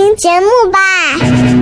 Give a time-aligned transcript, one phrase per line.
[0.00, 1.59] 听节目吧。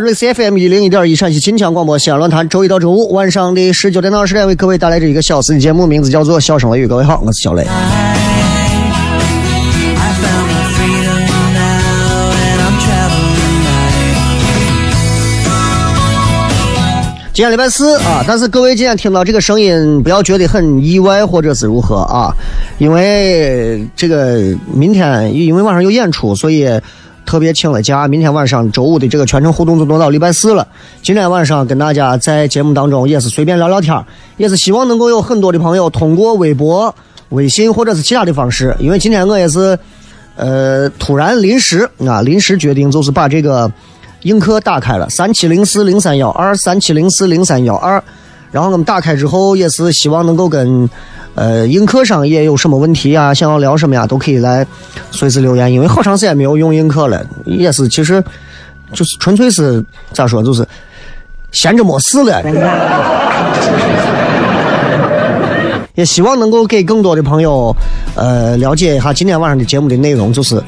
[0.00, 6.84] 这里是 C F M 一零一点一陕西秦腔广播西安论坛，周一到周五晚上的十九点到二十点为各位带来这一个小时的节目，名字叫做《笑声雷雨》。
[6.88, 7.66] 各位好，我是小雷。
[17.32, 22.32] 今天礼拜四啊，但是各位今天听到这个声音，不要觉得很意外或者是如何啊，
[22.78, 26.68] 因为这个明天因为晚上有演出，所以。
[27.28, 30.66] 特别请了假，明天晚上周五的这个全程互动就挪到礼拜四了。
[31.02, 34.02] 今天晚上跟大家在节目当中也是随便聊聊天
[34.38, 36.94] 也是希望能够有很多的朋友通过微博、
[37.28, 39.78] 微信或者是其他的方式，因为今天我也是，
[40.36, 43.70] 呃，突然临时啊，临时决定就是把这个
[44.22, 48.02] 映客打开了，三七零四零三幺二，三七零四零三幺二，
[48.50, 50.88] 然后我们打开之后也是希望能够跟。
[51.34, 53.32] 呃，映客上也有什么问题啊？
[53.32, 54.04] 想要聊什么呀？
[54.04, 54.66] 都可以来
[55.12, 55.72] 随时留言。
[55.72, 58.20] 因为好长时间没有用映客了，也是其实
[58.92, 60.66] 就是纯粹是咋说，就是
[61.52, 62.42] 闲着没事了。
[65.94, 67.72] 也希望能够给更多的朋友
[68.16, 70.60] 呃了解一下今天晚上的节目的内容，就是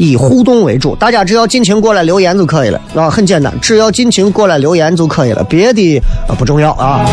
[0.00, 7.04] 以互动为主，大家只要尽情过来留言就可以了啊，很简单，只要尽情过来留言就可以了，别的啊不重要啊。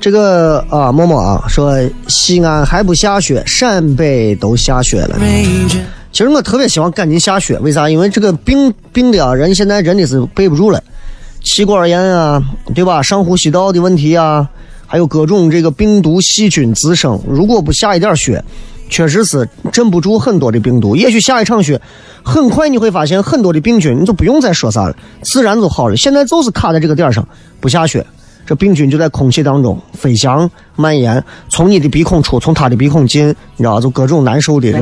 [0.00, 1.78] 这个啊，默默啊，说
[2.08, 5.16] 西安还不下雪，陕北都下雪了。
[6.10, 7.88] 其实我特别希望赶紧下雪，为啥？
[7.88, 10.82] 因为这个病病的啊，人现在真的是背不住了，
[11.44, 12.42] 气管炎啊，
[12.74, 13.00] 对吧？
[13.02, 14.48] 上呼吸道的问题啊，
[14.86, 17.20] 还有各种这个病毒细菌滋生。
[17.28, 18.42] 如果不下一点雪，
[18.88, 20.96] 确实是镇不住很多的病毒。
[20.96, 21.80] 也许下一场雪。
[22.26, 25.96] 很快你会发现很多的病菌，你就不用再说啥了，自然就好了。
[25.96, 27.22] 现在就是卡在这个点上，
[27.60, 28.04] 不下雪，
[28.46, 34.72] 这病菌就在空气当中飞翔蔓延，从你的鼻孔出，从他的鼻孔进，你知道就各种难受的。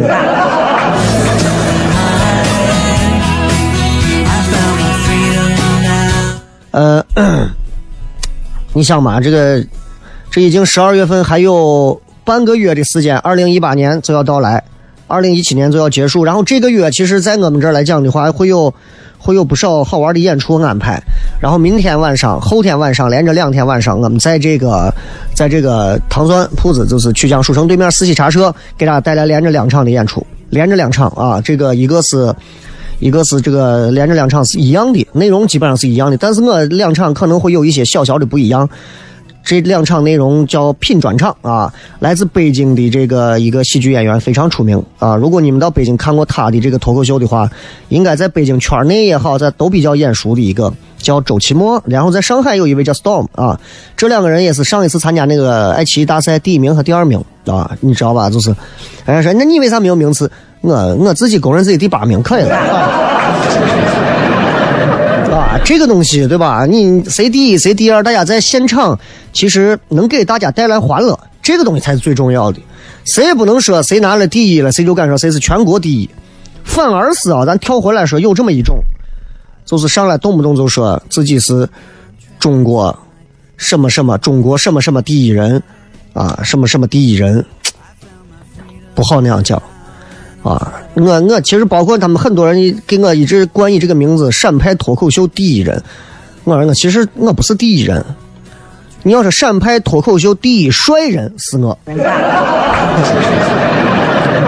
[6.73, 7.05] 呃，
[8.75, 9.65] 你想嘛，这个
[10.31, 14.63] 这已经十二月份，还有半个月的时间，二零一八年就要到来。
[15.07, 18.73] 二零一七年就要结束，然后这个月其实，在我们这儿来讲的话，会有
[19.19, 20.99] 会有不少好玩的演出安排。
[21.39, 24.91] 然后明天晚上、后天晚上连着两天晚上，我们在这个
[25.35, 31.39] 在这个糖酸铺子，就是曲江书城对面四喜茶社，给大家带来连着两场的演出，连着两场啊。
[31.43, 32.35] 这个一个是
[33.03, 38.69] 一个是这个连着两场是一样的内容，基本上是一样的，但是我两场可能会有一些小小的不一样。
[39.45, 45.17] 这两场内容叫品专场啊，来自北京的这个一个喜剧演员非常出名啊。
[45.17, 47.51] 如果你们到北京看过他的这个脱口秀的话，
[47.89, 50.73] 应该在北京圈内也好，在都比较眼熟的一个
[51.03, 51.83] 叫周奇墨。
[51.85, 53.61] 然后在上海有一位叫 Storm 啊，
[53.97, 58.31] 这两个人也是上一次参加那个爱奇艺大赛第一名和第二名啊，你知道吧？
[58.31, 58.49] 就是
[59.05, 60.31] 人家说那你为啥没有名次？
[60.63, 62.57] 我我自己公认自己第八名可以了。
[62.57, 62.63] 啊
[65.35, 66.65] 啊，这个东西对吧？
[66.67, 68.99] 你谁第一谁第二，大家在现场
[69.33, 72.61] 其实能给大家带来欢乐，这个东西才是最重要的。
[73.07, 76.09] 谁也不能说谁拿了第一了，谁就敢说谁是全国第一。
[76.63, 78.79] 反而是啊，咱跳回来说，有这么一种，
[79.73, 81.67] 就是上来动不动就说自己是
[82.39, 82.95] 中国
[83.57, 85.63] 什么什么中国什么什么第一人
[86.13, 87.43] 啊，什么什么第一人，
[88.95, 89.57] 不好那样讲。
[90.43, 95.83] 啊，我我其实包括他们很多人给我一直冠以这个名字“陕派脱口秀第一人”。
[96.45, 98.05] 我说我其实我不是第一人，
[99.03, 101.79] 你要是陕派脱口秀第一帅人是我。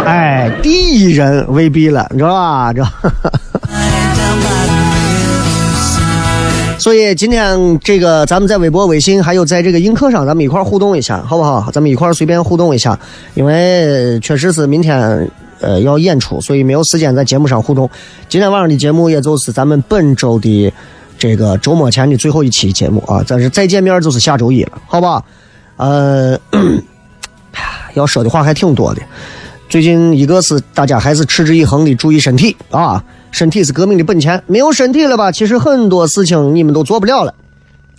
[0.05, 2.75] 哎，第一人未必了，你知道吧？
[2.75, 2.85] 这。
[6.79, 11.71] 所以今天这个咱们在微博、微信还有在这个映客上，咱们一块互动一下，好不好？
[11.73, 12.99] 咱们一块随便互动一下，
[13.35, 15.31] 因为确实是明天。
[15.61, 17.89] 呃，要演出，所以没有时间在节目上互动。
[18.29, 20.71] 今天晚上的节目也就是咱们本周的
[21.17, 25.25] 这个周末前的最后一期节目啊，但是再见面就是下周一了，好吧？
[25.77, 26.39] 呃，
[27.95, 29.01] 要说的话还挺多的。
[29.71, 33.03] 最近一个是大家还是持之以恒的注意身体啊，
[33.35, 37.35] 身体是革命的本钱，没有身体了吧，其实很多事情你们都做不了了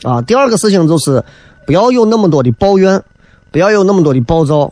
[0.04, 0.22] 啊。
[0.22, 1.22] 第二个事情就是
[1.68, 3.04] 不要有那么多的抱怨，
[3.52, 4.72] 不要有那么多的暴躁。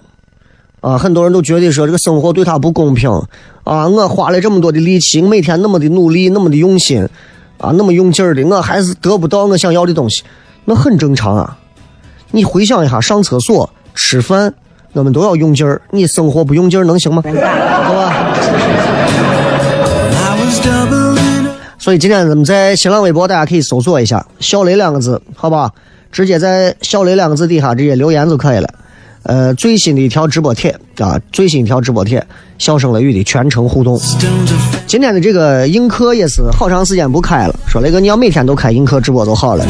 [0.80, 3.10] 啊，很多人都觉得说这个生活对他不公平
[3.65, 3.88] 啊！
[3.89, 7.07] 我花了这么多的力气，每天那么的努力，那么的用心，
[7.57, 10.24] 啊，那么用劲儿的，我还是得不到我想要的东西，
[10.63, 11.57] 那很正常啊！
[12.31, 14.54] 你回想一下，上厕所、吃饭，
[14.94, 17.21] 我们都要用劲儿，你生活不用劲儿能行吗？
[17.25, 19.02] 好吧。
[21.83, 25.69] 所以今天咱们在新浪微博，大家可以搜索一下“小雷”两个字，好吧？
[26.13, 28.69] 直接在“小雷”两个字底下直接留言就可以了。
[29.24, 32.25] 呃，最新的一条直播帖啊，最新一条直播帖，
[32.57, 34.00] 笑声雷雨的全程互动。
[34.88, 39.65] 今天的这个映客也是好长时间不开了，说那个你要每天都开映客直播就好了。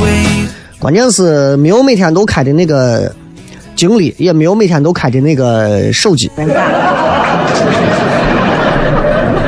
[0.77, 3.11] 关键是没有每天都开的那个
[3.75, 6.29] 精力，也没有每天都开的那个手机。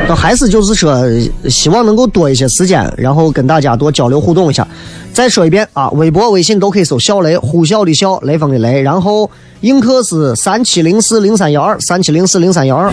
[0.08, 1.04] 那还是就是说，
[1.50, 4.68] 希望能够多一些时间，然后跟大家多交流互动一下。
[5.12, 8.82] 再说一遍啊，微博、微信都可以搜“小雷”，呼啸的啸，雷锋的雷。
[8.82, 9.28] 然后
[9.62, 12.92] 映客是三七零四零三幺二，三七零四零三幺二。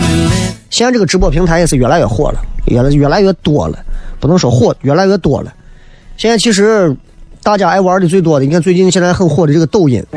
[0.71, 3.77] 现在这个直播平台也是越来越火了，越来越来越多了，
[4.19, 5.53] 不能说火，越来越多了。
[6.17, 6.95] 现在其实
[7.43, 10.03] 大家爱玩的最多的，你看最近现在很火的这个抖音，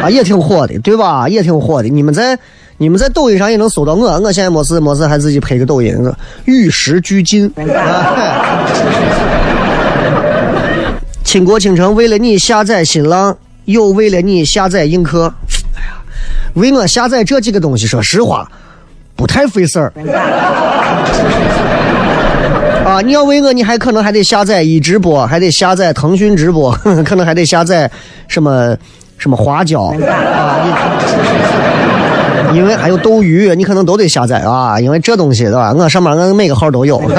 [0.00, 1.28] 啊，也挺火的，对吧？
[1.28, 1.88] 也挺火的。
[1.90, 2.38] 你们在。
[2.82, 5.96] 你们在抖音上也能搜到我，我现在没事没事还自己拍个抖音，
[6.46, 7.48] 与时俱进。
[11.22, 13.36] 倾国倾城为了你下载新浪，
[13.66, 15.32] 又为了你下载映客。
[15.76, 15.94] 哎呀，
[16.54, 18.50] 为我下载这几个东西，说实话
[19.14, 19.92] 不太费事儿。
[22.84, 26.72] 啊，你要为我，你还可能还得下载一直播，还得下载腾讯直播，
[27.06, 27.88] 可能还得下载
[28.26, 28.76] 什么
[29.18, 29.94] 什么花椒啊。
[32.54, 35.72] 因为还有斗鱼，你可能都得下载啊，因为这东西对吧？
[35.72, 37.00] 我上面我每个号都有。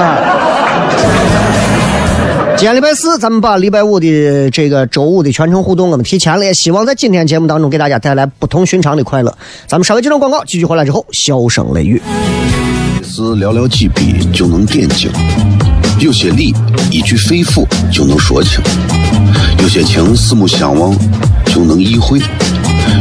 [2.56, 9.36] 今天礼拜四，咱们把礼拜五的这个周五的全程互动我们提前了，也希望在今天节目当中给大家带来不同寻常的快乐。
[9.68, 12.02] 咱们稍微几段广告，继续回来之后，笑声雷雨。
[13.04, 15.12] 是寥寥几笔就能点睛，
[16.00, 16.56] 有些理
[16.90, 18.62] 一句肺腑就能说清，
[19.60, 20.96] 有些情四目相望
[21.46, 22.22] 就能意会，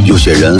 [0.05, 0.59] 有些人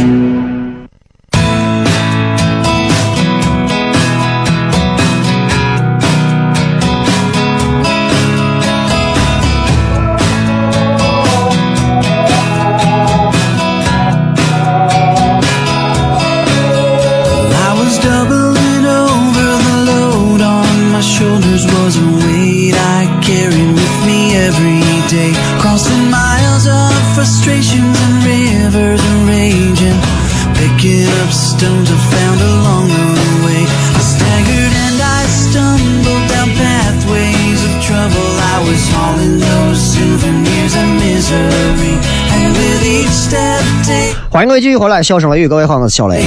[44.41, 46.19] 欢迎各位继续回来，笑声雷雨，各位好，我是小雷。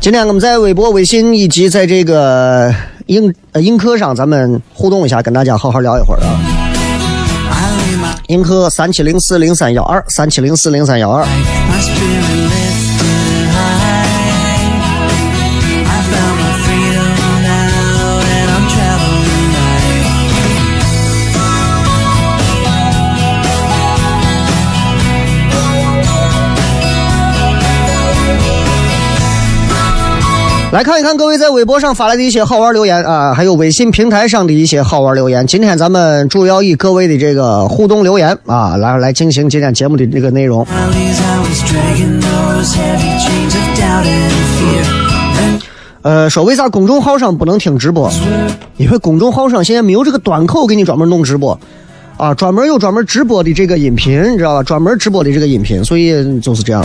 [0.00, 2.74] 今天我们在微博、微信以及在这个
[3.08, 6.40] 映呃映客上，咱们互动一下，跟大家好好聊一会儿啊。
[8.28, 11.22] 映客三七零四零三幺二三七零四零三幺二。
[30.72, 35.46] 来看一看各位在微博上发来的一些好玩留言啊，还有微信平台上的一些好玩留言。
[35.46, 40.66] 今天咱们主要以各位的这个互动留言啊，来来进行今天节目的这个内容。
[46.00, 48.10] 呃，说为啥公众号上不能听直播？
[48.78, 51.60] 因为公众号上现在没有这个端口给你专门弄直播，
[52.16, 54.62] 啊，专门有专门直播的这个音频，你知道吧？
[54.62, 56.82] 专门直播的这个音频，所以就是这样。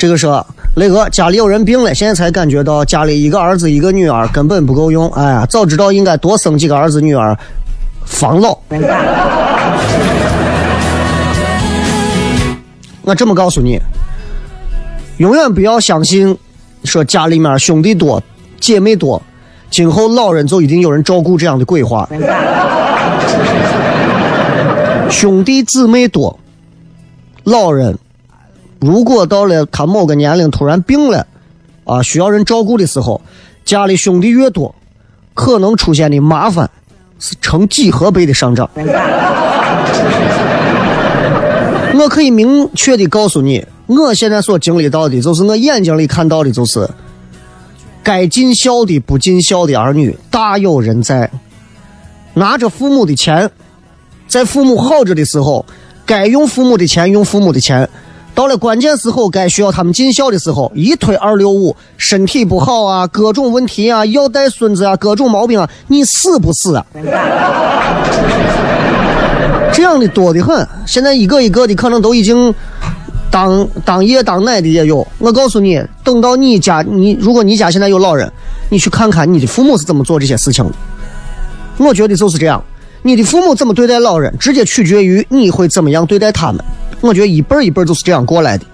[0.00, 0.44] 这个说
[0.76, 5.06] 雷哥家里有人病了，现在才感觉到家里一个儿子一个女儿根本不够用。
[5.10, 7.36] 哎呀，早知道应该多生几个儿子女儿，
[8.06, 8.56] 防老。
[13.04, 13.78] 我这么告诉你，
[15.18, 16.34] 永远不要相信
[16.84, 18.22] 说家里面兄弟多、
[18.58, 19.20] 姐妹多，
[19.70, 22.08] 今后老人就一定有人照顾这样的鬼话。
[25.10, 26.40] 兄弟姊妹多，
[27.44, 27.98] 老人
[28.80, 31.26] 如果到了他某个年龄突然病了，
[31.84, 33.20] 啊，需要人照顾的时候，
[33.64, 34.74] 家里兄弟越多，
[35.34, 36.68] 可能出现的麻烦
[37.18, 38.68] 是成几何倍的上涨。
[41.98, 46.88] 我可以明确的告诉你，我现在所经历到的，就是我眼睛里看到的，就是
[48.02, 51.30] 该尽孝的不尽孝的儿女大有人在，
[52.32, 53.50] 拿着父母的钱，
[54.26, 55.66] 在父母好着的时候，
[56.06, 57.86] 该用父母的钱用父母的钱，
[58.34, 66.86] 到了关键时候该需要他们尽孝的时候，一推二六五，身体不好啊，各种问题啊，要带孙子啊，各种毛病啊，你死不死啊？
[69.72, 72.54] 这样的多的很，现在一个一个的可能都已经
[73.30, 75.06] 当当爷当奶的也有。
[75.18, 78.32] 我告诉你，等到你家你如果你家现在有老人，
[78.68, 80.72] 你去看看你的父母是怎么做这些事情的。
[81.78, 82.64] 我觉得就是这样，
[83.02, 86.64] 你的父母怎么对待老人，直接取决于你会怎么样对待他们。
[87.00, 88.64] 我觉得一辈儿一辈儿就是这样过来的。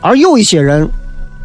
[0.00, 0.88] 而有一些人，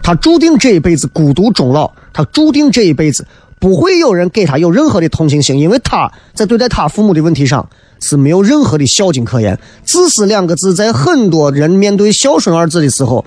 [0.02, 3.26] 他注定这一辈子孤独终老，他注定这一辈子
[3.60, 7.68] 不会有人给他有任何的同情心，因为他在对待他父母的问题上
[8.00, 9.58] 是没有任何的孝敬可言。
[9.84, 13.26] 自私两个字，在很多人面对孝顺二字的时候，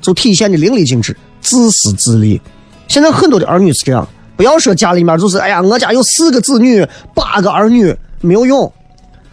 [0.00, 2.40] 就体现的淋漓尽致，自私自利。
[2.88, 4.06] 现在很多的儿女是这样，
[4.36, 8.72] 不要说家里面就是，哎呀，我家有四个子女，八个儿女，没有用。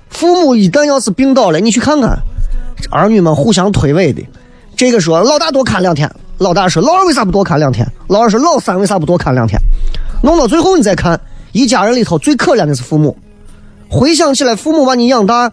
[0.10, 2.18] 父母一旦要是病倒了，你去看看，
[2.90, 4.24] 儿女们互相推诿的。
[4.76, 7.88] 这个说老大多看两天，老大说老二为啥不多看两天？
[8.08, 9.60] 老二说老三为啥不多看两天？
[10.22, 11.20] 弄到最后你再看，
[11.52, 13.16] 一家人里头最可怜的是父母。
[13.90, 15.52] 回想起来，父母把你养大，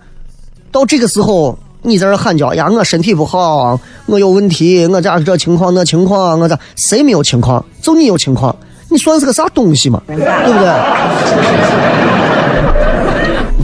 [0.73, 7.63] 到这个时候，你在这喊叫呀，我身体不好，我有问题，我家这情况那情况，我咋谁没有情况？
[7.83, 8.57] 就你有情况，
[8.89, 10.01] 你算是个啥东西嘛？
[10.07, 10.69] 对不对？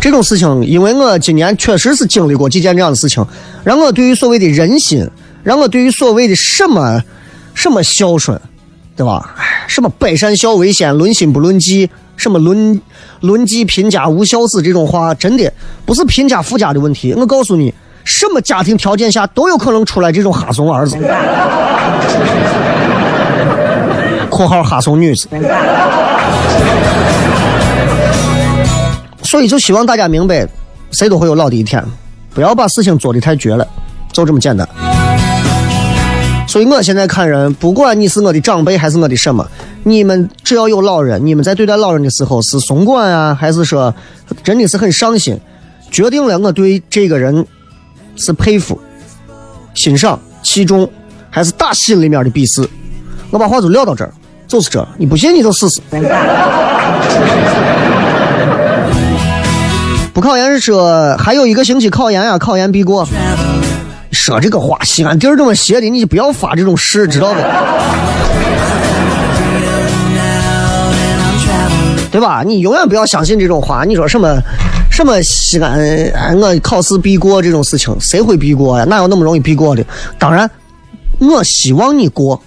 [0.06, 3.26] 这种事情，因为我今年确实是经历过几件这样的事情，
[3.64, 5.04] 让我对于所谓的人心，
[5.42, 7.02] 让我对于所谓的什么
[7.54, 8.40] 什么孝顺，
[8.94, 9.34] 对吧？
[9.66, 12.80] 什么百善孝为先，论心不论迹，什么论
[13.18, 15.52] 论迹贫家无孝子这种话，真的
[15.84, 17.12] 不是贫家富家的问题。
[17.14, 20.96] 我告诉你，什么家庭条件下都有可能出来这种哈怂儿子。
[24.30, 25.28] （括号哈怂女子）
[29.26, 30.48] 所以就希望大家明白，
[30.92, 31.84] 谁都会有老的一天，
[32.32, 33.66] 不要把事情做得太绝了，
[34.12, 34.66] 就这么简单。
[36.46, 39.44] 所以我现在看人，不管你是我的长辈还是我的什么，
[39.82, 43.92] 你们只要有老人，你们在对待老人的时候是松管啊，还是说
[44.44, 45.38] 真的是很上心，
[45.90, 47.44] 决定了我对这个人
[48.14, 48.80] 是佩服、
[49.74, 50.88] 欣赏、器重，
[51.30, 52.66] 还是打心里面的鄙视。
[53.30, 54.12] 我把话就撂到这儿，
[54.46, 55.80] 就是这，你不信你就试试。
[60.16, 63.06] 不考研是说还有一个星期考研呀、考研必过。
[64.12, 67.40] 说这个话，西安地儿这么邪的，你就不要发这种誓，知道不？
[72.10, 72.42] 对吧？
[72.46, 73.84] 你永远不要相信这种话。
[73.84, 74.38] 你说什么
[74.90, 78.86] 什么西安，我考试必过这种事情，谁会必过呀？
[78.86, 79.84] 哪有那么容易必过的？
[80.18, 80.50] 当然，
[81.18, 82.40] 我希望你过，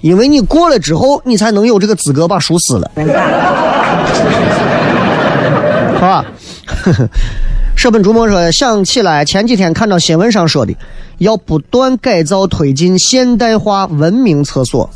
[0.00, 2.90] 因为你过了之后，你才能有这个资格把书撕了，
[6.00, 6.24] 好吧？
[7.76, 10.74] 舍本逐末说，想起来前几天看到新闻上说的，
[11.18, 14.88] 要不断改造推进现代化文明厕所。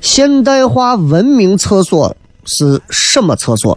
[0.00, 2.16] 现代化文明厕所
[2.46, 3.76] 是什么厕所？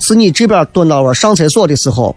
[0.00, 2.14] 是你这边蹲到我上厕所的时候，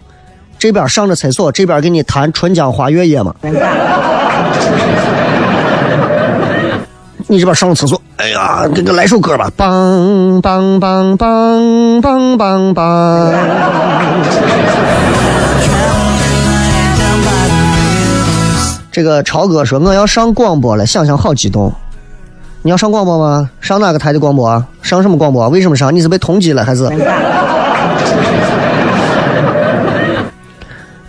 [0.58, 3.34] 这边上着厕所，这边给你弹《春江花月夜》吗？
[7.30, 13.34] 你这边上个厕所，哎呀，给个来首歌吧，梆梆梆梆梆梆梆。
[18.90, 21.70] 这个超哥说我要上广播了，想想好激动。
[22.62, 23.50] 你要上广播吗？
[23.60, 24.64] 上哪个台的广播？
[24.80, 25.46] 上什么广播？
[25.50, 25.94] 为什么上？
[25.94, 26.84] 你是被通缉了还是？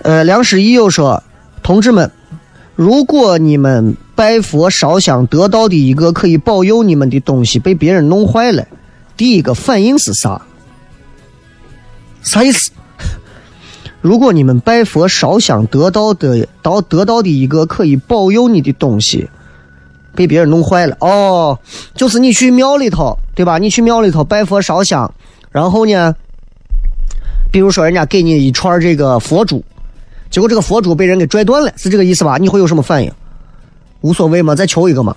[0.04, 1.24] 呃，梁师一又说，
[1.64, 2.12] 同志们，
[2.76, 8.68] 如果你们拜佛烧香得到的一个可以保佑你们的东西被别人弄坏了，
[9.16, 10.42] 第一个反应是啥？
[12.22, 12.70] 啥意思？
[14.02, 19.30] 如果你们拜佛烧香得到的到得到的一个可以保佑你的东西
[20.14, 21.58] 被别人弄坏了，哦，
[21.96, 23.58] 就是你去庙里头，对吧？
[23.58, 25.10] 你去庙里头拜佛烧香，
[25.50, 26.14] 然后呢，
[27.54, 29.64] 比如说人家给你一串这个佛珠，
[30.30, 32.38] 结果这个佛珠被人给拽断了，是这个意思吧？
[32.38, 33.10] 你会有什么反应？
[34.02, 35.16] 无所谓嘛，再求一个嘛。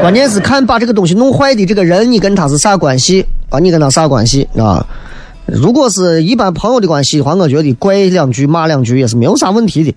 [0.00, 3.58] 关键是看把这个东西弄坏的这个人，你跟他是啥关系啊？
[3.58, 4.84] 你跟他啥关系啊？
[5.46, 9.94] 如果是一般朋友的关系的话，我觉得怪两句骂两句也是没有啥问题的。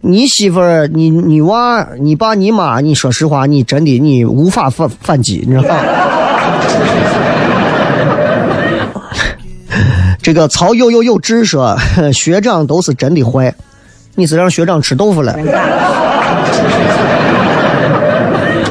[0.00, 5.80] 你媳妇儿、你你娃、你爸、你妈，你说实话，你真的你无法反反击，你知道吧？
[10.22, 11.76] 这个曹有有有志说，
[12.12, 13.54] 学长都是真的坏，
[14.14, 15.32] 你是让学长吃豆腐了？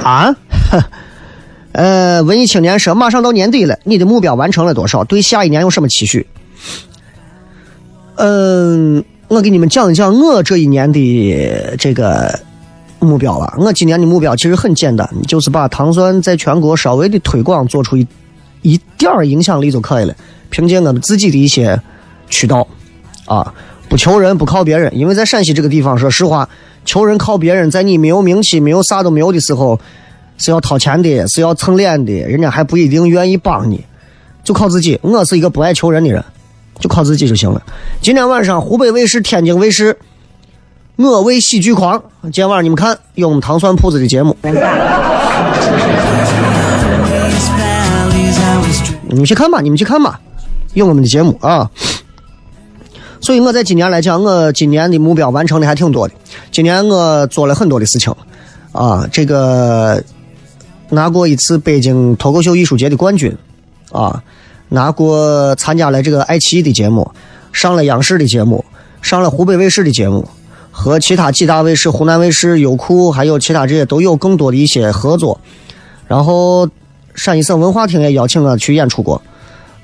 [0.04, 0.36] 啊？
[1.74, 5.04] 呃，文艺青年说，马上到年底了，你的目标完成了多少？
[5.04, 6.28] 对下一年有什么期许？
[8.16, 12.40] 嗯，我给你们讲一讲我这一年的这个
[13.00, 13.56] 目标吧。
[13.58, 18.06] 我今年的目标其实很简单，就是把糖蒜在全国稍微的推广，做出一
[18.62, 20.14] 一点儿影响力就可以了。
[20.52, 21.82] 凭借我们自己的一些
[22.30, 22.68] 渠道，
[23.26, 23.52] 啊，
[23.94, 24.92] 不求人，不靠别人。
[24.98, 26.50] 因为在陕西这个地方，说实话，
[26.84, 29.80] 求人靠别人，在你没有名气、没有啥都没有的时候。
[30.40, 33.86] 是要掏钱的，是要蹭脸的，人家还不一定愿意帮你，
[34.44, 35.00] 就靠自己。
[35.04, 36.26] 我是一个不爱求人的人，
[36.80, 37.62] 就靠自己就行了。
[38.02, 39.96] 今天晚上湖北卫视、天津卫视，
[40.96, 42.02] 我为喜剧狂。
[42.24, 44.36] 今天晚上你们看有我们糖蒜铺子的节目，
[49.08, 50.20] 你们去看吧，你们去看吧，
[50.74, 51.70] 用我们的节目啊。
[53.24, 56.14] 所以我在今年来讲，我今年的目标完成的还挺多的。
[56.52, 58.14] 今年我做了很多的事情
[58.72, 60.04] 啊，这个。
[60.90, 63.36] 拿过一次北京脱口秀艺术节的冠军，
[63.92, 64.22] 啊，
[64.70, 67.10] 拿过参加了这个爱奇艺的节目，
[67.52, 68.64] 上了央视的节目，
[69.02, 70.28] 上了湖北卫视的节目，
[70.70, 75.40] 和其他几大卫视、湖南卫视、优酷还有其他这些都有更多的一些合作。
[76.08, 76.70] 然后
[77.16, 79.20] 陕西省文化厅也邀请我去演出过，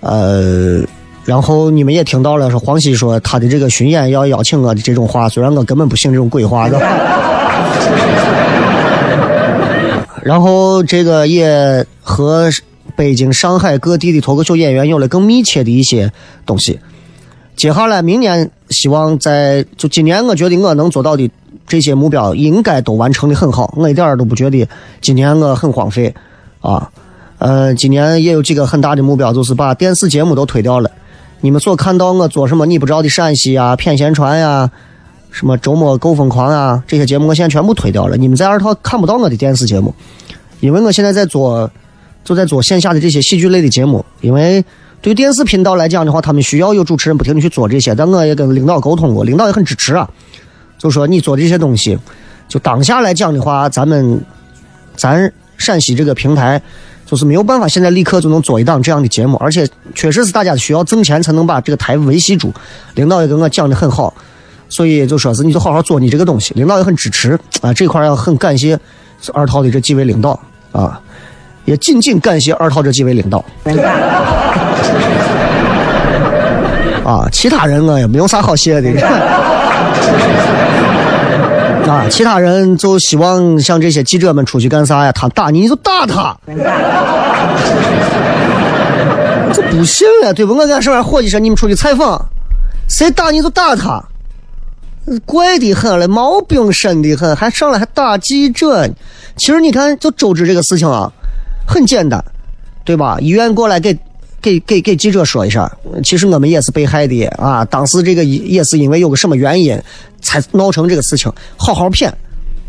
[0.02, 0.84] 呃，
[1.26, 6.80] 然后你们也听到了，说黄西说他的这个巡演要邀请我的这种话，虽然我根本不信这种鬼话的。
[10.24, 12.50] 然后这个也和
[12.96, 16.12] 北京、上海各地的脱口秀演员有了更密切的一些
[16.46, 16.80] 东西。
[17.56, 21.30] 接下来明年希望在就今年，我觉得我能做到的
[21.68, 23.74] 这些目标应该都完成的很好。
[23.78, 24.68] 我一点都不觉得
[25.02, 26.14] 今年我很荒废
[26.62, 26.90] 啊。
[27.38, 30.92] 呃，今年也有几个很大的目标，就是把电视节目都推掉了。
[31.42, 34.70] 你们所看到我做什么你不知道的陕西啊、偏闲传呀。
[35.32, 36.84] 什么周末够疯狂啊！
[36.88, 39.94] 这些节目我现在全部推掉了，你们在二套看不到我的电视节目，
[40.60, 41.70] 因为我现在在做
[42.24, 44.66] 就在做线下的这些喜剧类的节目，因为
[45.04, 47.94] 对于电视频道来讲的话，他们需要有主持人不停的去做这些。
[47.94, 50.10] 但我也跟领导沟通过，领导也很支持啊，
[50.80, 51.96] 就说你做这些东西，
[52.48, 54.20] 就当下来讲的话，咱们
[54.96, 56.60] 咱陕西这个平台
[57.10, 62.54] 就是没有办法现在立刻就能做一档这样的节目，而且确实是大家需要挣钱才能把这个台维系住。
[62.94, 64.14] 领导也跟我讲的很好，
[64.70, 67.74] 所以就说是你就好好做你这个东西，领导也很支持啊。
[67.74, 68.80] 这块要很感谢
[69.34, 70.40] 二套的这几位领导
[70.72, 71.02] 啊。
[71.66, 73.44] 也仅仅感谢二套这几位领导，
[77.04, 78.90] 啊，其他人我也没有啥好谢的，
[81.90, 85.12] 啊，其他人就希望像这些记者们出去干啥呀？
[85.12, 86.38] 他打你，你就打他，
[89.52, 90.54] 这不行了，对不？
[90.54, 92.24] 我跟上面伙计说，你们出去采访，
[92.88, 94.04] 谁打你就打他，
[95.26, 98.88] 怪的很了，毛病深的很，还上来还打记者。
[99.36, 101.12] 其实你看，就周知这个事情啊。
[101.68, 102.24] 很简单，
[102.84, 103.18] 对吧？
[103.20, 103.98] 医院过来给
[104.42, 105.70] 给给给记者说一声，
[106.04, 107.64] 其实我们也是被害的啊！
[107.66, 109.80] 当时这个也是因为有个什么原因
[110.22, 111.32] 才闹成这个事情。
[111.58, 112.14] 好好骗，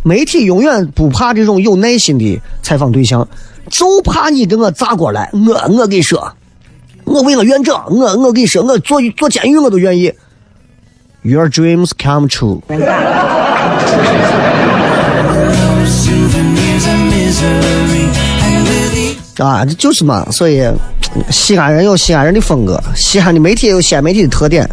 [0.03, 3.27] 媒体永远不怕这种有耐心的采访对象，
[3.69, 5.31] 就怕你给我砸过来。
[5.33, 6.33] 我我跟你说，
[7.05, 10.13] 我为了院长，我我跟你说，我坐坐监狱我都愿意。
[11.23, 12.61] Your dreams come true。
[19.39, 20.63] 啊，这就是嘛，所以
[21.31, 24.69] 西安人有西安人的风格，西安的媒体也有西安媒体的特点。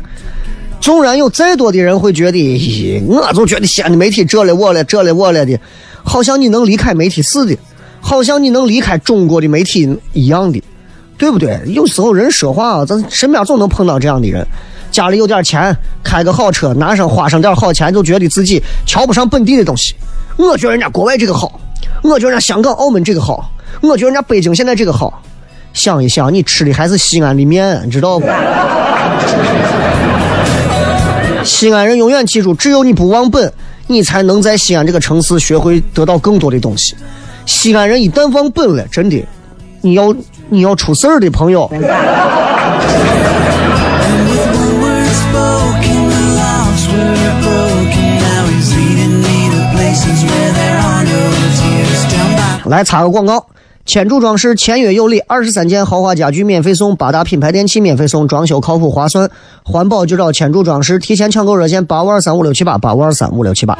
[0.79, 5.59] 纵然有再多的人会觉得，咦我就觉得西安的媒体这了我了，这了我了的，
[6.03, 7.57] 好像你能离开媒体似的，
[7.99, 10.63] 好像你能离开中国的媒体一样的，
[11.17, 11.59] 对不对？
[11.65, 14.45] 有时候人说话，咱身边总能碰到这样的人，
[14.91, 19.93] 家里有点钱，开个好车，拿上花上点好钱，就觉得自己瞧不上本地的东西。
[20.37, 21.59] 我觉得人家国外这个好，
[22.03, 23.51] 我觉得人家香港、澳门这个好。
[23.81, 25.21] 我觉得人家北京现在这个好，
[25.73, 28.25] 想一想，你吃的还是西安的面，你知道不？
[31.47, 33.51] 西安人永远记住，只有你不忘本，
[33.87, 36.93] 你才能在西安这个城市学会得到更多的东西。
[37.45, 39.25] 西安人一旦忘本了，真的，
[39.79, 40.13] 你要
[40.49, 41.71] 你要出事儿的朋友。
[52.65, 53.43] 来插个广告。
[53.87, 59.31] 千主装饰签约有礼，二十三件豪华家具免费送，八大品牌电器免费送，装修靠谱划算，
[59.63, 60.99] 环保就找千主装饰。
[60.99, 63.79] 提前抢购热线八五二三五六七八八五二三五六七八。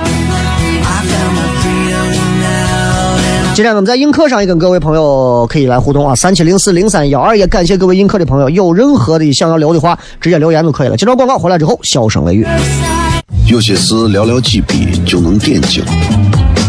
[3.53, 10.95] 今天我们在映客上也跟各位朋友可以来互动啊，三七零四零三幺二，也感谢各位映客的朋友，有任何的想要留的话，直接留言就可以了。
[10.95, 12.47] 接着广告回来之后，笑声雷雨。
[13.45, 15.83] 有些事寥寥几笔就能点睛，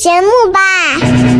[0.00, 1.39] 节目吧。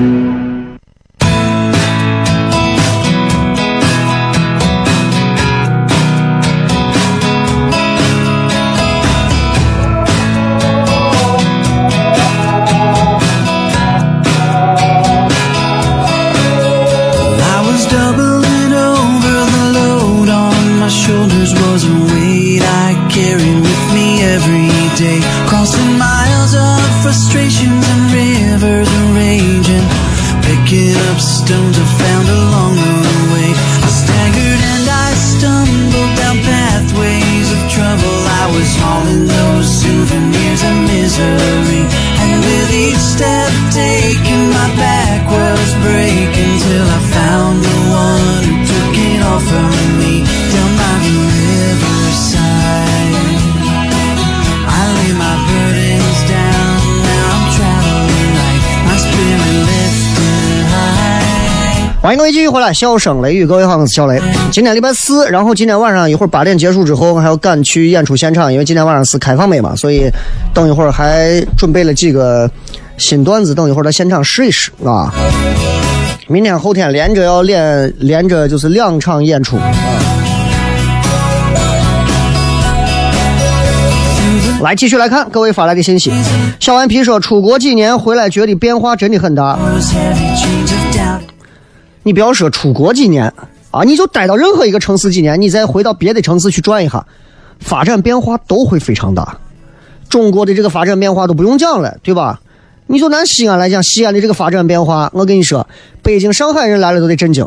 [41.21, 45.00] And with each step taken, my back.
[62.11, 64.21] 欢迎各位继续回来，笑声雷雨，各位好，我是小雷。
[64.51, 70.11] 今天礼拜四，然后今天晚上一会儿八点结束之后，我还要赶去演出现场，因为今天晚上是开放麦嘛，所以
[70.53, 72.51] 等一会儿还准备了几个
[72.97, 75.15] 新段子，等一会儿到现场试一试啊。
[76.27, 79.71] 明天后天连着要连连着就是两场演出啊。
[84.61, 86.13] 来继续来看各位发来的信息，
[86.59, 89.57] 小顽皮说出国几年回来觉得变化真的很大。
[92.03, 93.33] 你不要说出国几年
[93.71, 97.07] 啊，你就待到任何一个城市几年，你再回到别的城市去转一下，
[97.61, 99.37] 发展变化都会非常大。
[100.09, 102.41] 中国的这个发展变化都不用讲了，对吧？
[102.87, 105.65] 你就拿西安来讲，西安的这个发展变化，我跟你说，
[106.03, 107.47] 北京、上海人来了都得震惊。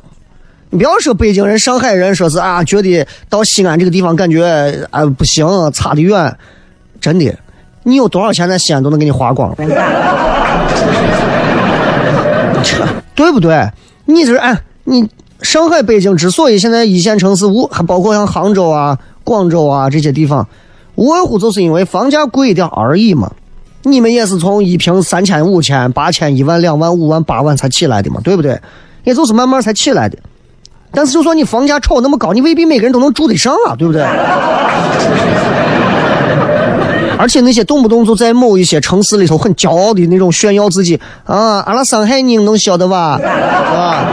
[0.69, 6.33] 你不要说北京人、上海人说是啊，觉得到西安这个地方感觉啊不行，差得远。
[7.01, 7.37] 真的，
[7.83, 9.53] 你有多少钱在西安都能给你花光。
[13.13, 13.69] 对不对？
[14.05, 15.09] 你这哎，你
[15.41, 20.47] 上海、北京之所以现在一线城市无，还包括像杭州啊、广州啊这些地方，
[20.95, 23.31] 无外乎就是因为房价贵一点而已嘛。
[23.83, 28.57] 你们也是从一平三千、五千、八千、一万、两万、五万、八万才起来的嘛，对不对？
[29.03, 30.17] 也就是慢慢才起来的。
[30.91, 34.01] 但是就算你房价炒那么高，你未必每个人都能住得上啊，对不对？
[37.17, 43.17] 而且那些动不动就在某一些城市里头很骄傲的那种炫耀自己啊，阿拉上海人能晓得吧？
[43.17, 44.07] 对吧？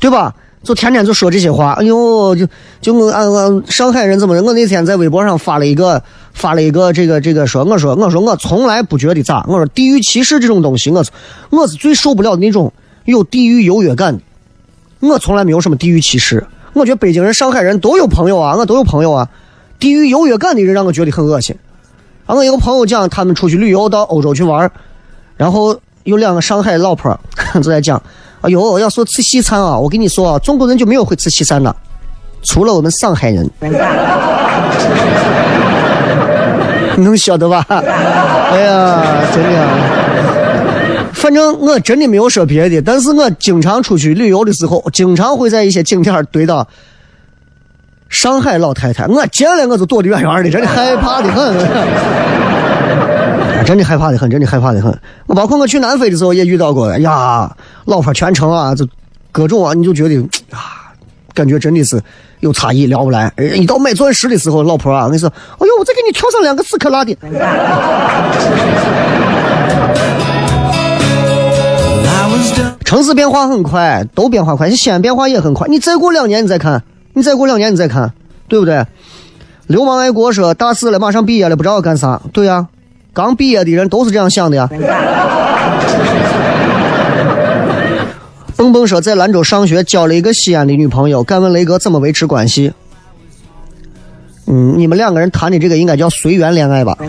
[0.00, 0.34] 对吧？
[0.64, 2.46] 就天天就说这些话，哎呦，就
[2.80, 4.44] 就我啊啊，上海人怎么人？
[4.44, 6.02] 我那天在微博上发了一个
[6.34, 11.10] 发了一个这个这个说，我说我说我从来不觉得咋，我说地域歧视这种东西，我是
[11.50, 12.72] 我是最受不了的那种
[13.04, 14.20] 有地域优越感的。
[15.00, 16.44] 我从来没有什么地域歧视，
[16.74, 19.28] 我觉得北京人、上海人都有朋友啊，我都有朋友啊。
[19.78, 21.56] 地域优越感的人让我觉得很恶心。
[22.26, 24.70] 然后我有个朋友讲，他们出去旅游到欧洲去玩，
[25.36, 27.18] 然后有两个上海老婆儿
[27.60, 28.02] 就在讲，
[28.40, 31.74] 哎呦，要说吃西餐啊，我跟你说啊，中国人就没有会吃西餐的，
[32.42, 33.50] 除了我们上海人。
[36.96, 37.64] 你能晓得吧？
[37.68, 39.60] 哎呀，真的。
[39.60, 39.94] 啊
[41.14, 46.66] 反正我真的没有说别的，但是我经常出去旅游的时候，经常会在一些景点儿堆到
[48.08, 51.54] 上海老太太，我见了我就躲得远远的，真的害怕 的很，
[53.64, 54.98] 真的害怕的很，真的害怕的很。
[55.26, 58.86] 我包括我去南非的时候也遇到过，哎呀，老婆全程啊，就
[59.30, 60.16] 各种啊，你就觉得
[60.50, 60.90] 啊，
[61.34, 62.00] 感觉真的是
[62.40, 63.30] 有差异，聊不来。
[63.36, 67.14] 一到买钻石的时候，老婆啊，我跟你说，哎呦，我再给你挑上两个四克拉的。
[72.84, 75.68] 城市变化很快，都变化快，西安变化也很快。
[75.68, 76.82] 你再过两年你再看，
[77.18, 78.12] 你再过两年你再看，
[78.46, 78.86] 对不对？
[79.66, 82.22] 流氓爱国说大四了，马上毕业了，不知道干啥。
[82.32, 82.68] 对呀、
[83.12, 84.70] 刚毕业的人都是这样想的呀。
[88.56, 92.72] 蹦蹦说在兰州上学，交了一个西安的女朋友，敢问雷哥怎么维持关系？
[94.46, 96.96] 嗯，你们两个人谈的这个应该叫随缘恋爱吧？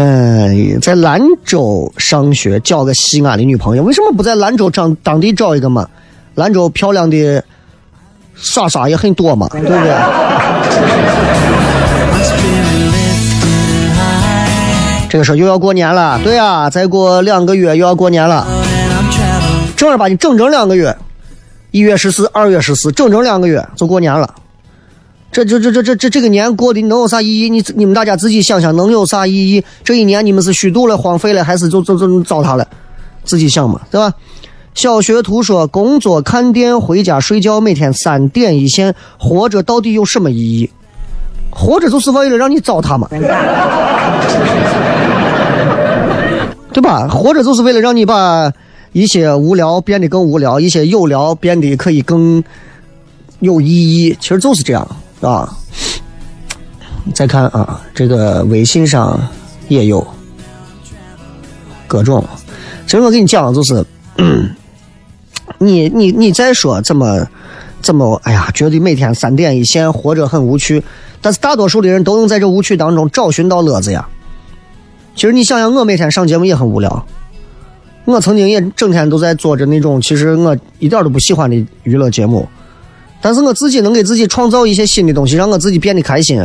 [0.00, 5.88] 嗯，在兰州上学，交个西安的女朋友，为什么不在兰州当当地找一个嘛？
[6.36, 7.42] 兰州漂亮的
[8.36, 9.76] 莎莎也很多嘛，对不对？
[15.08, 18.46] 这个时候又要过年了，对啊，再过两个月又要过年了，
[19.76, 20.96] 正儿八经整整两个月，
[21.72, 24.32] 一月十四、二月十四，整整两个月就过年了。
[25.44, 27.50] 这这这这这这这个年过的能有啥意义？
[27.50, 29.64] 你你们大家自己想想，能有啥意义？
[29.84, 32.66] 这一年你们是虚度了、荒废了，还是就就就糟蹋了？
[33.24, 34.12] 自己想嘛，对吧？
[34.74, 40.70] 小学徒说：工作、看店、回家睡觉，每天三点一线，活着到底有什么意义？
[41.50, 43.08] 活着就是为了让你糟蹋嘛，
[46.72, 47.08] 对吧？
[47.08, 48.52] 活着就是为了让你把
[48.92, 52.42] 一些无聊变得更无聊，一些有聊变得可以更
[53.40, 54.16] 有意义。
[54.20, 54.86] 其实就是这样
[55.20, 55.56] 啊。
[57.14, 59.18] 再看啊，这个微信上
[59.68, 60.06] 也有
[61.86, 62.22] 各种。
[62.84, 63.82] 其实我跟你讲，就是，
[64.18, 64.50] 嗯
[65.56, 67.26] 你你你再说怎么
[67.80, 70.82] 怎么，哎呀，觉得每天三点一线，活着很无趣。
[71.22, 74.06] 但是大多数的人都能在这无趣当中找寻到乐子呀。
[75.14, 77.06] 其实你想想，我每天上节目也很无聊。
[78.04, 82.46] 我曾经也整天都在做着那种其实我一点都不喜欢的娱乐节目，
[83.20, 86.40] 但是我自己能给自己创造一些新的东西，让我自己变得开心。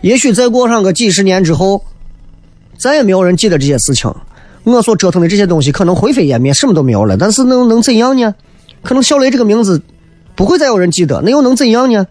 [0.00, 1.82] 也许再过上个几十年之后，
[2.76, 4.12] 再也没有人记得这些事情。
[4.64, 7.16] 我所折腾的这些东西可能灰飞烟灭，什么都没有了。
[7.16, 8.34] 但是能能怎样呢？
[8.82, 9.80] 可能小雷这个名字
[10.34, 12.06] 不会再有人记得，那又能怎样呢？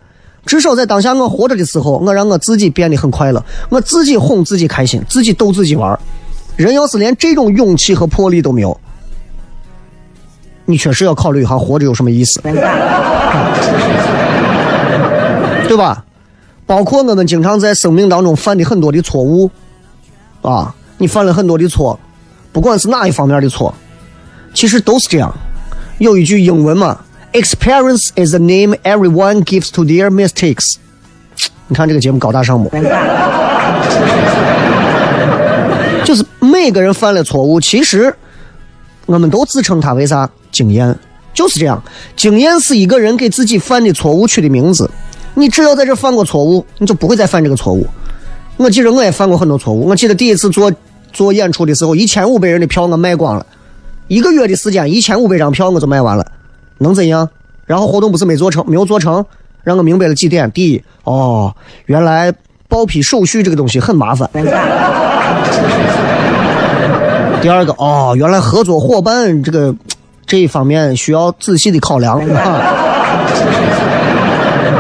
[0.45, 5.99] 至少在当下我活着的时候，我让我自己变得很快乐，我自己哄自己开心，自己逗自己玩。
[6.56, 8.80] 人要是连这种勇气和魄力都没有，
[10.65, 12.41] 你确实要考虑一下活着有什么意思，
[15.67, 16.04] 对吧？
[16.65, 19.50] 包括我们经常在生命当中犯的很多的错误，
[20.41, 22.00] 啊，你犯了很多的错，
[22.54, 23.74] 不管是哪一方面的错，
[24.54, 25.34] 其实都是这样。
[25.97, 26.97] 有一句英文嘛
[27.34, 30.76] ，“Experience is the name everyone gives to their mistakes”。
[31.67, 32.69] 你看这个节目高大上不？
[36.04, 38.13] 就是每个人犯了错误，其实
[39.12, 40.97] 我们都自称他为啥经验，
[41.34, 41.84] 就是这样。
[42.15, 44.89] 经验是一个人给自己犯的错误取的名字。
[45.34, 47.86] 你只要在这犯过错误，你就不会再犯这个错误。
[48.58, 49.86] 我记得我也犯过很多错误。
[49.88, 50.71] 我记得第一次做
[51.12, 53.45] 做演出的时候，一千五百人的票我卖光了，
[54.08, 56.26] 一个月的时间，一千五百张票我就卖完了，
[56.78, 57.28] 能怎样？
[57.65, 59.26] 然后活动不是没做成，没有做成，
[59.63, 62.34] 让我明白了几点：第一，哦，原来
[62.67, 64.30] 报批手续这个东西很麻烦。
[67.41, 69.73] 第二个哦，原来合作伙伴这个
[70.25, 72.62] 这一方面需要仔细的考量啊。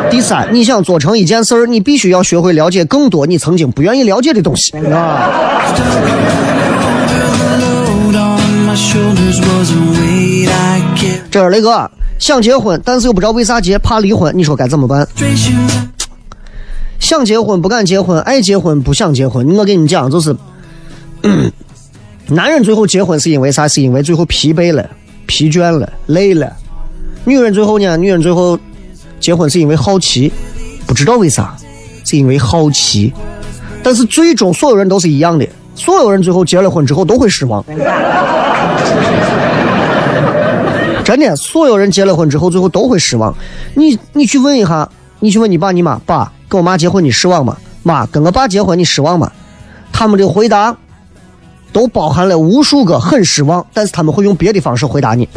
[0.09, 5.29] 第三，你想做成一件事儿，你必须要学会了解更多你曾经不愿意了解的东西啊。
[11.31, 15.07] 这儿雷哥想结婚，但是又不知道为啥结，怕离婚，你说该怎么办
[16.99, 19.55] 想结婚不敢结婚，爱结婚不想结婚。
[19.55, 20.35] 我跟你讲，就是，
[21.23, 21.51] 嗯
[22.31, 23.67] 男人最后结婚是因为啥？
[23.67, 24.89] 是因为最后疲惫了、
[25.25, 26.49] 疲倦了、累了。
[27.25, 27.97] 女人最后呢？
[27.97, 28.57] 女人最后
[29.19, 30.31] 结婚是因为好奇，
[30.87, 31.53] 不知道为啥，
[32.05, 33.11] 是因为好奇。
[33.83, 37.61] 但是最终所有人都是一样的，所有人最后结了婚之后都会失望。
[41.03, 43.35] 真的，所有人结了婚之后最后都会失望。
[43.73, 44.89] 你你去问一下，
[45.19, 47.57] 你去问你爸你妈，爸跟我妈结婚你失望吗？
[47.83, 49.29] 妈跟我爸结婚你失望吗？
[49.91, 50.77] 他们的回答
[51.71, 55.27] 都包含了无数个很失望，但是他们会用别的方式回答你。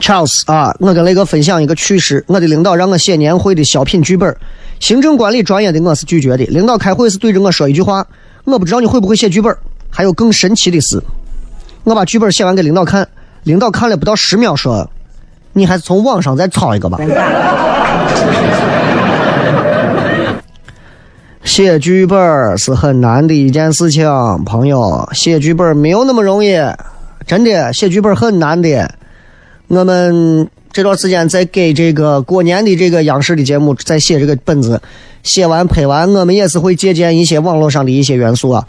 [0.00, 2.24] Charles 啊，我跟雷哥分享一个趣事。
[2.26, 4.34] 我的领导让我写年会的小品剧本，
[4.80, 6.44] 行政管理专业的我是拒绝的。
[6.46, 8.04] 领导开会是对着我说一句话
[8.42, 9.56] ：“我不知道你会不会写剧本。”
[9.90, 11.02] 还有更神奇的是，
[11.84, 13.06] 我把剧本写完给领导看，
[13.42, 14.88] 领导看了不到十秒，说
[15.52, 16.98] ：“你还是从网上再抄一个吧。
[21.42, 24.06] ”写剧本是很难的一件事情，
[24.44, 26.54] 朋友，写剧本没有那么容易，
[27.26, 28.88] 真的，写剧本很难的。
[29.66, 34.80] 我们这段时间在给这个过年的这个央视的节目在写这个本子，
[35.22, 38.64] 写完拍完，我们也是会借鉴一些网络上的一些元素啊，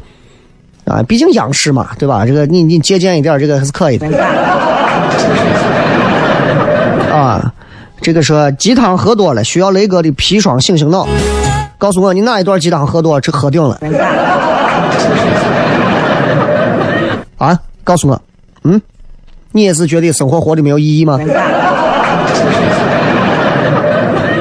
[0.92, 2.26] 啊，毕竟央视嘛，对吧？
[2.26, 4.08] 这个你你借鉴一点，这个还是可以的。
[7.10, 7.54] 啊，
[8.02, 11.08] 这个说鸡汤喝多了，需要雷哥的砒霜醒醒脑。
[11.78, 13.80] 告诉我你哪一段鸡汤喝多了，这喝定了？
[17.38, 18.22] 啊，告诉我，
[18.66, 18.82] 嗯。
[19.54, 21.20] 你也是觉得生活活的没有意义吗？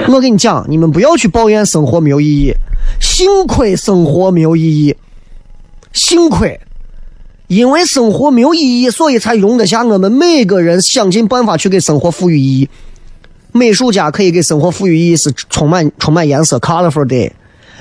[0.07, 2.53] 我跟你讲，你们不要去抱怨生活没有意义，
[3.01, 4.95] 幸亏生活没有意义，
[5.93, 6.61] 幸亏，
[7.49, 12.69] 因为生活没有意义，所以才容得下我们每个人想尽办法去给生活赋予意义。
[13.53, 17.33] 美术家可以给生活赋予意义是充满充满颜色 （colorful day），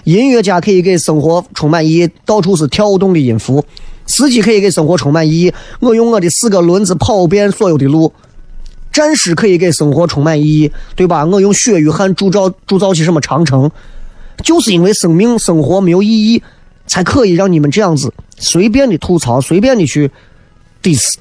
[0.04, 3.64] 音乐家可以给生活充满意义，到处是跳动的音符。
[4.08, 8.12] 司机可以给生活充满意义，我用我的四个轮子跑遍所有的路。
[8.92, 11.24] 战士可以给生活充满意义，对吧？
[11.24, 13.70] 我用血与汗铸造铸造起什么长城，
[14.44, 16.42] 就是因为生命生活没有意义，
[16.90, 20.12] 才可以让你们这样子随便的吐槽，随便的去
[20.84, 21.14] diss，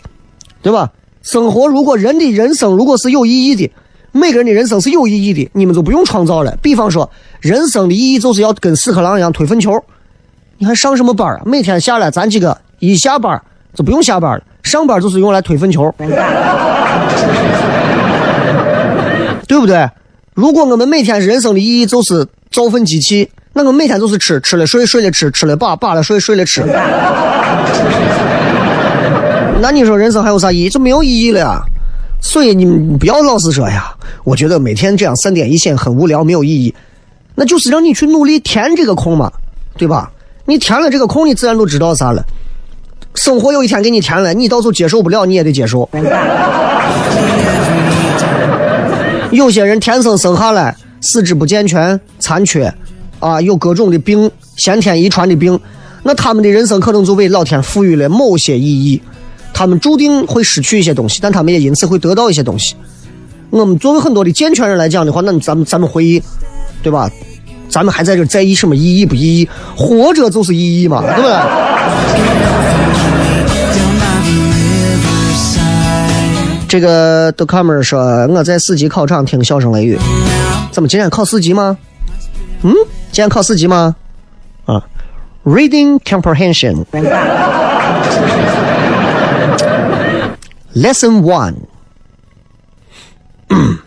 [0.63, 0.91] 对吧？
[1.23, 3.71] 生活如果人的人生如果是有意义的，
[4.11, 6.57] 每个人的人生是有意义的，你们就不用创造了。
[6.63, 7.09] 比方说，
[7.41, 9.85] 人生的意义就是要跟屎壳郎一样推粪球，
[10.57, 11.43] 你还上什么班啊？
[11.45, 12.59] 每天下来咱几个。
[12.81, 13.43] 一下班
[13.75, 15.93] 就不用下班了，上班就是用来推粪球，
[19.49, 19.91] 对不对？
[20.33, 23.29] 如果我们每天人生的意义就是造粪机器，
[23.59, 26.63] 那我每天就是吃，吃了睡，睡了吃，吃了把，把了睡，睡了吃。
[29.61, 30.71] 那你说人生还有啥意义？
[30.71, 31.61] 就没有意义了呀。
[32.23, 32.65] 所以你
[32.97, 33.93] 不要老是说呀，
[34.23, 36.73] 我觉得每天这样三点一线很无聊，没有意义。
[37.35, 39.29] 那就是让你去努力填这个空嘛。
[39.77, 40.09] 对吧？
[40.45, 42.25] 你填了这个空，你自然都知道啥了。
[43.17, 45.89] 生活有一天给你填了，你到时候接受不了，你也得接受。
[49.33, 52.73] 有些人天生生下来四肢不健全、残缺，
[53.21, 55.59] 啊，有各种的病，先天遗传的病，
[56.03, 59.03] 那他们的人生可能就为老天赋予了某些意义，
[59.53, 62.75] 他们注定会失去一些东西，但他们也因此会得到一些东西。
[63.51, 66.23] 我们作为很多的健全人来讲的话，那咱们咱们回忆，
[66.83, 67.11] 对吧？
[67.69, 69.49] 咱们还在这在意什么意义不意义？
[69.77, 71.31] 活着就是意义嘛，对不对
[73.73, 74.33] ？down by the
[75.03, 76.69] riverside.
[76.69, 79.99] 这个 The Comer 说我在四级考场听笑声雷雨，
[80.71, 81.77] 怎么今天考四级吗？
[82.63, 82.73] 嗯，
[83.18, 83.96] 今天考四级吗？
[84.66, 84.84] 啊，
[85.44, 86.86] Reading Comprehension
[90.74, 91.68] Lesson One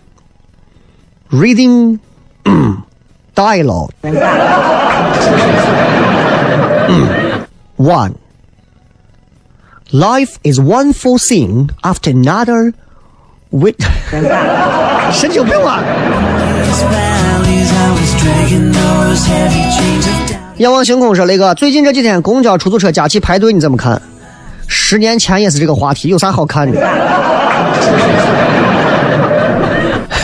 [1.30, 1.98] Reading
[3.34, 3.90] Dialogue
[7.76, 8.14] One
[9.92, 12.72] Life is one full thing after another
[13.50, 13.76] with
[15.12, 15.82] 神经病啊！
[16.73, 20.39] I was dragging those heavy chains of doubt.
[20.57, 24.01] 仰望星空说：“雷哥，最近这几天公交、出租车加气排队，你怎么看？
[24.67, 26.79] 十年前也是这个话题，有啥好看的？”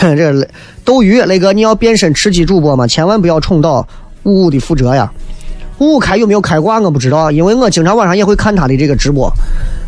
[0.00, 0.48] 这
[0.84, 2.86] 斗鱼，雷哥，你要变身吃鸡主播吗？
[2.86, 3.86] 千万不要重蹈
[4.22, 5.12] 五五的覆辙呀！
[5.78, 9.30] 五五开有没有开挂我不知道，因为我经常晚上也会看他的这个直播，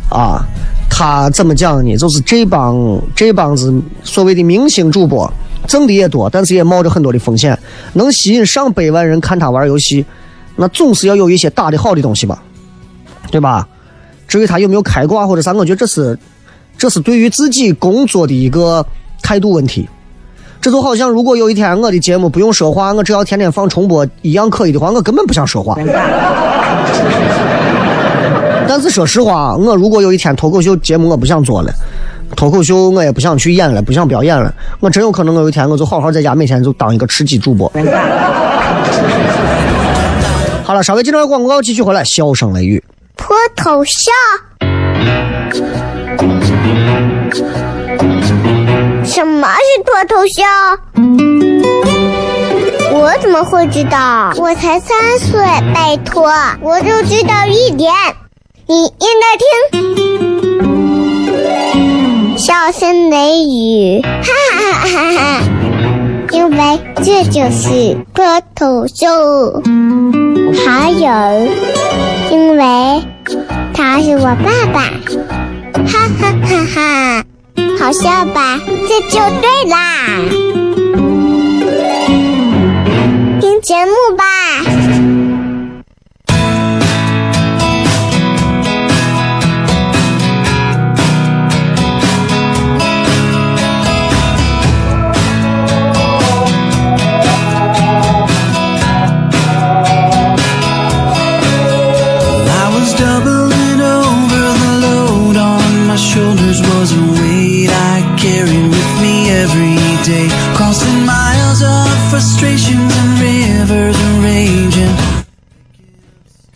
[0.09, 0.45] 啊，
[0.89, 1.97] 他怎么讲呢？
[1.97, 5.31] 就是这帮这帮子所谓的明星主播，
[5.67, 7.57] 挣的也多，但是也冒着很多的风险，
[7.93, 10.05] 能吸引上百万人看他玩游戏，
[10.55, 12.41] 那总是要有一些打的好的东西吧，
[13.31, 13.67] 对吧？
[14.27, 16.17] 至于他有没有开挂或者啥，我觉得这是
[16.77, 18.85] 这是对于自己工作的一个
[19.21, 19.87] 态度问题。
[20.61, 25.75] 这就好像如果有一天我的节目不用说话，我只要天天放重播一样可以的话，我根本不想说话。
[28.67, 31.73] 但是说实话，我如果有一天脱口秀节目我不想做了，
[32.35, 37.71] 脱口秀我也不想去演了，不想表演了，我真有可能我有一天我就好好在家每天就当一个吃鸡主播。
[40.63, 42.83] 好了，稍微进段广告，继续回来，笑声雷雨。
[43.17, 44.13] 脱头像。
[49.03, 50.47] 什么是脱头像？
[52.93, 54.31] 我怎么会知道？
[54.37, 55.39] 我才三岁，
[55.73, 57.91] 拜托，我就知道一点。
[58.67, 59.45] 你应该听，
[62.41, 64.09] 笑声雷雨，哈
[64.57, 65.43] 哈哈哈！
[66.31, 69.61] 因为这就是脱头秀。
[70.65, 71.05] 还有，
[72.31, 73.03] 因为
[73.75, 74.81] 他是我爸爸，
[75.85, 77.23] 哈哈哈哈！
[77.79, 78.59] 好笑吧？
[78.65, 79.77] 这就对啦。
[83.39, 84.23] 听节目吧。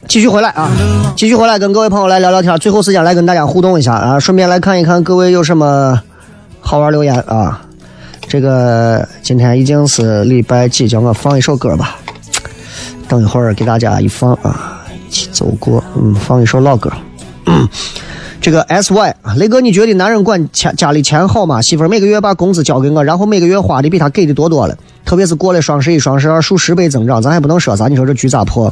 [0.07, 0.71] 继续回来啊，
[1.17, 2.57] 继续回来跟各位朋友来聊聊天。
[2.59, 5.99] 最后时间来跟大家互动一下啊，顺便来看一看各位有什么
[6.61, 7.61] 好玩留言啊。
[8.28, 11.97] 这个今天已经是礼拜几，叫我放一首歌吧。
[13.09, 15.84] 等一会儿给大家一放啊，一起走过。
[15.95, 16.89] 嗯，放一首老歌。
[17.47, 17.67] 嗯，
[18.45, 21.59] 这个 S Y 啊，雷哥，你觉得男人管钱家里钱好吗？
[21.63, 24.77] 媳妇儿每个月把工资交给我，然后每个月花的比他给的多多了。
[25.03, 27.87] 特别是过了双十一、双十二，数十倍增长，咱还不能说啥？
[27.87, 28.71] 你说这局咋破？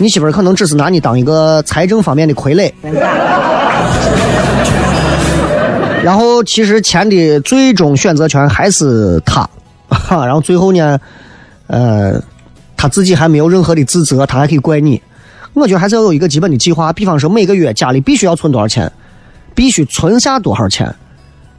[0.00, 2.72] 你媳妇儿可能只是拿你当一个财政方面的傀儡。
[6.02, 9.46] 然后其实钱的最终选择权还是他，
[9.88, 10.98] 哈， 然后最后呢，
[11.66, 12.18] 呃，
[12.74, 15.02] 他自己还没有任何的自责，他还可以怪你。
[15.54, 18.90] 我觉得还是要有一个基本的计划，比方说每个月家里必须要存多少钱，
[19.54, 20.94] 必须存下多少钱，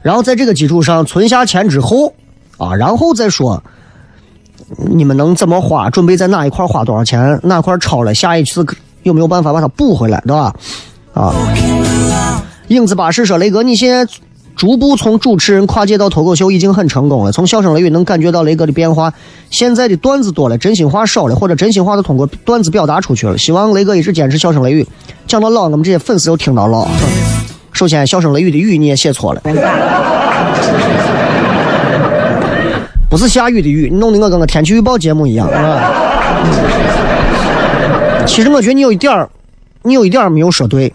[0.02, 2.14] 然后在这个基础上存下钱之后，
[2.58, 3.64] 啊，然后再说
[4.78, 8.66] 你们能怎么花，准备在哪一块花多少钱，哪块超了，下一次
[9.04, 10.54] 有没有办法把它补回来，对吧？
[11.14, 11.34] 啊，
[12.70, 14.12] 影子巴士说：“雷哥，你现在
[14.56, 17.32] 逐步从主持人跨界到脱口秀已经很成功了。
[17.32, 19.14] 从笑声雷雨能感觉到雷哥的变化。
[19.50, 23.38] 现在的段子多了，真心话少了，或者真心话都通过段子表达出去了。
[23.38, 24.88] 希望雷哥一直坚持笑声雷雨。
[25.28, 26.88] 讲到老，我们这些粉丝又听到老。
[27.72, 29.42] 首先，笑声雷雨的雨你也写错了，
[33.10, 35.92] 不是下雨的雨，你弄得我跟个天气预报节目一样，是吧？
[38.26, 39.30] 其实我觉得你有一点儿，
[39.82, 40.94] 你有一点儿没有说对。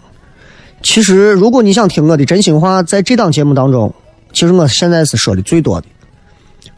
[0.81, 3.93] 其实如果你想听我的真心话，在这档节目当中，
[4.31, 5.87] 其实我现在是说的最多的，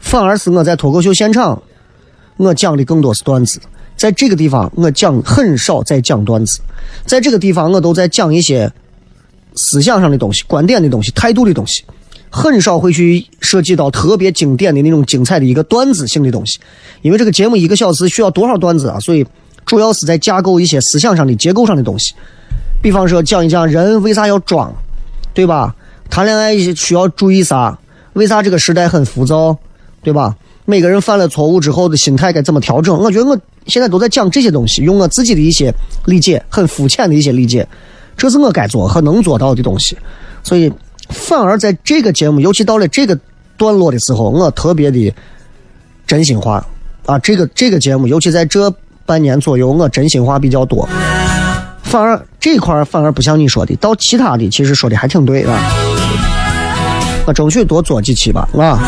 [0.00, 1.62] 反而是我在脱口秀现场，
[2.36, 3.60] 我讲的更多是段子。
[3.96, 6.58] 在这个地方，我讲很少在讲段子，
[7.06, 8.72] 在这个地方我都在讲一些
[9.54, 11.84] 思想上的东西、观点的东西、态度的东西，
[12.28, 16.58] 很少会去涉及到特别经典的那种精彩的一个段子性的东西。
[17.02, 18.98] 因为这个节目一个小时需要多少段子啊？
[18.98, 19.24] 所以
[19.64, 22.14] 主要是在架构一些思想上的、结构上的东西。
[22.82, 24.74] 比方说讲一讲人为啥要装，
[25.32, 25.74] 对吧？
[26.10, 27.78] 谈恋爱需要注意啥？
[28.14, 29.56] 为啥这个时代很浮躁，
[30.02, 30.36] 对吧？
[30.64, 32.98] 每个人犯了错误之后的心态该怎么调整？
[32.98, 35.72] 我觉得我现在都在讲这些东西，用我自己的一些
[36.06, 37.66] 理解，很肤浅的一些理解，
[38.16, 39.96] 这是我该做和能做到的东西。
[40.42, 40.70] 所以
[41.08, 43.18] 反而在这个节目，尤其到了这个
[43.56, 45.14] 段落的时候，我特别的
[46.06, 46.66] 真心话
[47.06, 47.18] 啊！
[47.20, 48.68] 这个这个节目，尤其在这
[49.06, 50.88] 半年左右，我真心话比较多。
[51.92, 55.60] 反而这块儿反而不像你说的，到其他的其实说的还挺对啊。
[57.26, 58.80] 我争取多做几期吧，啊。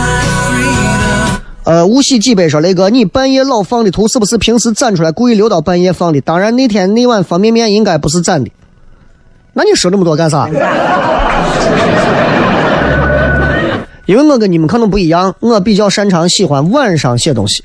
[1.64, 6.20] 呃，无锡几杯说雷哥，你半夜老放的图是不是平时攒出来故意留到半夜放的？
[6.22, 8.50] 当然那天那碗方便面应该不是攒的。
[9.52, 10.48] 那你说那么多干啥？
[14.06, 17.62] 因为我跟你们可能不一样，我比较擅长喜欢晚上写东西。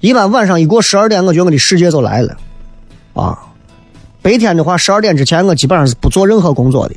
[0.00, 2.34] 一般晚上一过十二点，我觉得我的世界就来了，
[3.12, 3.38] 啊。
[4.20, 6.94] 白天的话，十二点之前我基本上是不做任何工作的。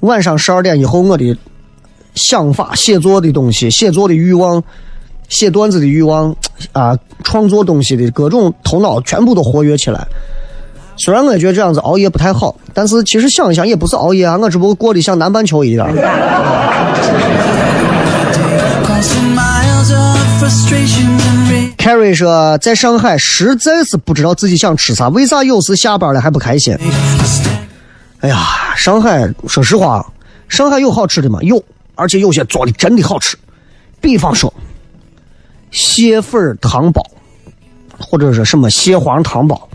[0.00, 1.36] 晚上十二点以后，我的
[2.14, 4.62] 想法、写作的东西、写作的欲望、
[5.28, 6.34] 写段子的欲望
[6.72, 10.06] 啊，创作东西的各种头脑全部都活跃起来。
[10.96, 15.88] 虽然我也觉得这样子熬夜不太好，但是其实想一想也不是熬夜啊，我只不过过得像南半球一样。
[21.88, 26.76] Carrie 说，在上海实在是不知道自己想吃啥，为啥有时下班了还不开心？
[28.20, 30.06] 哎呀，上海，说实话，
[30.50, 31.38] 上海有好吃的吗？
[31.40, 31.64] 有，
[31.94, 33.38] 而且有些做的真的好吃。
[34.02, 34.52] 比方说，
[35.70, 37.02] 蟹粉汤包，
[37.98, 39.66] 或者说什么蟹黄汤包，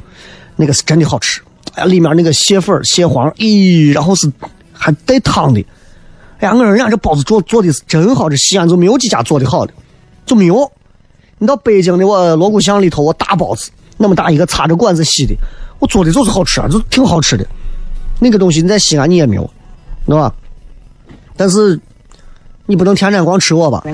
[0.56, 1.42] 那个是真的好吃。
[1.74, 4.32] 哎呀，里面那个蟹粉、蟹黄，咦，然后是
[4.72, 5.66] 还带汤的。
[6.38, 9.74] 哎呀，我说人家这包子做做的是真好，这西安就没有几家做的好的，
[10.28, 10.72] 就没有。
[11.44, 15.36] 你到北京的我锣鼓巷里头，我大包子那么大一个，插着管子吸的，
[15.78, 17.46] 我做的就是好吃啊，就挺好吃的。
[18.22, 19.50] 那个东西你在西安你也没有，
[20.06, 20.34] 对吧？
[21.36, 21.78] 但是
[22.66, 23.84] 你不能天天光吃我吧？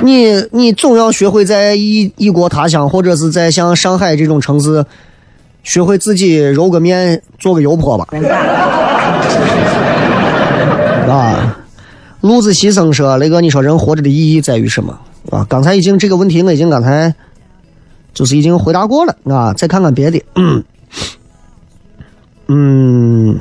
[0.00, 4.82] 你你总要学会在异异国他乡，或者是在像上海这种城市，
[5.64, 8.08] 学会自己揉个面，做个油泼吧。
[11.12, 11.58] 啊。
[12.24, 14.98] 路子牺牲说：“雷哥，你说人活着的意义在于什么？
[15.30, 17.14] 啊，刚才已经这个问题我已经刚才
[18.14, 19.52] 就是已经回答过了啊。
[19.52, 20.22] 再看看别的，
[22.48, 23.38] 嗯，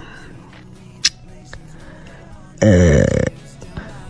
[2.60, 3.06] 呃，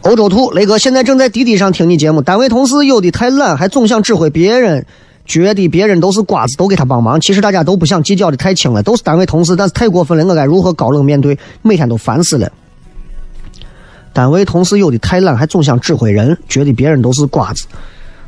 [0.02, 2.24] 欧洲兔，雷哥现在正在滴滴上听你节目。
[2.24, 4.84] 单位同事有的太懒，还总想指挥别人，
[5.28, 7.22] 觉得别人都是瓜子，都给他帮忙。
[7.22, 11.38] 其实大家都不想计较的太轻了，都是单位同事，但是太过分了，我该如何高冷面对？
[11.62, 12.52] 每天都烦死了。”
[14.14, 17.66] 单位同事有的太懒，还总想指挥人，觉得别人都是瓜子。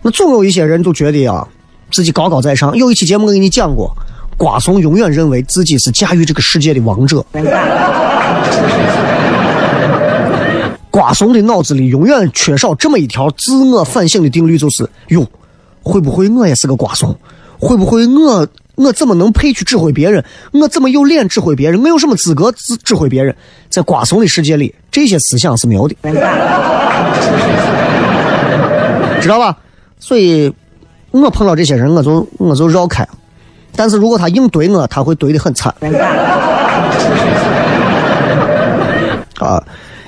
[0.01, 1.47] 那总有一些人就觉得啊，
[1.91, 2.75] 自己高高在上。
[2.75, 3.95] 有一期节目我给你讲过，
[4.35, 7.23] 瓜怂永远认为自己是驾驭这个世界的王者。
[10.89, 15.23] 瓜怂的脑子里永远缺少这么一条自我反省的定律，就是哟，
[15.83, 17.15] 会不会我也是个瓜怂？
[17.59, 18.47] 会不会我？
[18.75, 20.23] 我怎么能配去指挥别人？
[20.51, 21.81] 我怎么有脸指挥别人？
[21.81, 23.35] 我有什么资格指指挥别人？
[23.69, 25.95] 在瓜怂的世界里，这些思想是没有的，
[29.21, 29.57] 知道吧？
[29.99, 30.53] 所以，
[31.11, 33.07] 我碰到这些人，我就我就绕开。
[33.75, 35.73] 但是如果他硬怼我，他会怼的很惨。
[39.39, 39.61] 啊，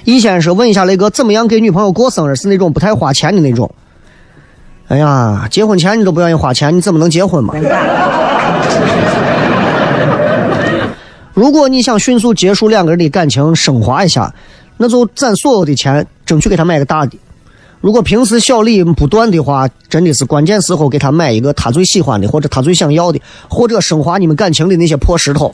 [0.06, 2.36] 以前是问一下雷哥，怎么样给女朋友过生日？
[2.36, 3.70] 是那种不太花钱的那种。
[4.88, 7.54] 哎呀，结婚前你都不愿意花钱，你怎么能结婚嘛？
[11.34, 14.34] 如果你想迅速结束两个人的感情，升华一下，
[14.78, 17.12] 那就攒所有的钱，争取给他买个大的。
[17.80, 25.54] 如果平时小礼不断的话，真的是关键时候给他买一个他最喜欢的，或者他最想要的，或者升华你们感情的那些破石头。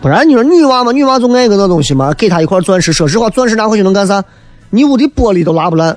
[0.00, 4.24] 不然你说女娃嘛，女娃就爱个那东西嘛，给她一块钻石，说实话，钻石拿回去能干啥？
[4.70, 5.94] 你屋的玻璃都拉不烂。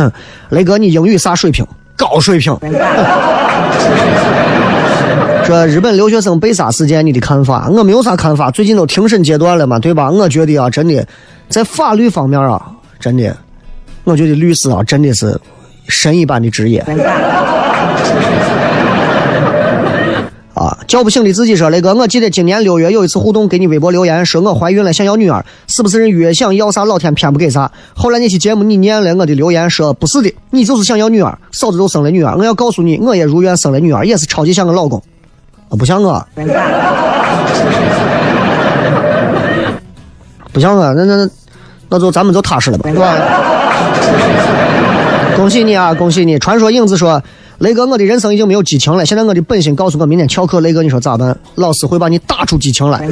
[0.00, 0.12] 哼，
[0.50, 1.66] 雷哥，你英语啥水平？
[1.96, 2.56] 高水平。
[5.42, 7.68] 这日本留学生被杀事件，你的看法？
[7.70, 10.10] 我没有啥看法，最近都庭审阶段了嘛，对吧？
[10.10, 11.04] 我觉得啊，真的，
[11.48, 12.62] 在法律方面啊，
[13.00, 13.36] 真的
[14.04, 15.36] 我觉得律师啊，真的是
[15.88, 16.84] 神一般的职业。
[20.60, 27.72] 啊，叫不醒的自己说，雷哥，我记得今年六月有一次互动，给你微博留言，说我怀孕了，想要女儿，是不是人越想要啥，老天偏不给啥？
[27.94, 35.02] 后来那期节目你念了我的留言，说不是的，你就是想要女儿，嫂子都生了女儿，我要告诉你，我也如愿生了女儿，也是超级像我老公，
[35.70, 36.22] 啊，不像我，
[40.52, 41.30] 不像我，那那那，
[41.88, 43.16] 那就咱们就踏实了吧，对吧？
[45.36, 46.38] 恭喜你啊，恭喜你！
[46.38, 47.22] 传说影子说。
[47.60, 49.04] 雷哥，我的人生已经没有激情了。
[49.04, 50.60] 现在我的本心告诉我，明天翘课。
[50.60, 51.36] 雷哥，你说咋办？
[51.56, 53.06] 老师会把你打出激情来。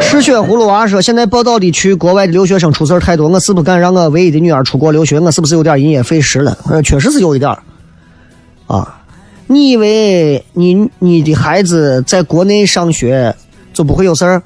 [0.00, 6.58] 嗜血葫芦娃说：“现在报道的去国外的留学生出事太多，我是不敢让我唯一的女儿出国留学，我是不是有点因噎废食了？
[6.68, 7.56] 呃，确实是有一点
[8.66, 9.00] 啊，
[9.46, 13.32] 你以为你你的孩子在国内上学
[13.72, 14.42] 就不会有事儿？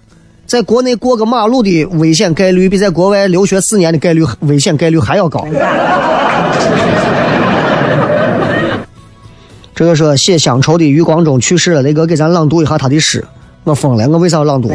[0.46, 5.46] 在国内过个马路的危险概率，比在国外留学四年的概率危险概率还要高。
[9.78, 13.24] 这个说写乡愁的余光中去世了，雷哥给咱朗读一下他的诗。
[13.62, 14.68] 我疯了，我为啥要朗读？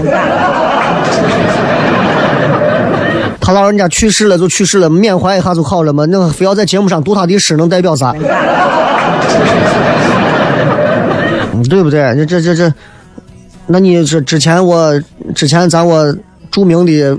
[3.41, 6.05] 他老人家去世了就去世了，缅怀一下就好了嘛。
[6.05, 8.13] 那非要在节目上读他的诗，能代表啥？
[11.69, 11.99] 对不对？
[12.15, 12.73] 这这这这，
[13.67, 14.97] 那你这之前我
[15.35, 16.15] 之前咱我
[16.49, 17.17] 著名的